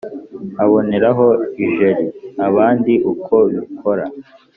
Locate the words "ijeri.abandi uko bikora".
1.65-4.05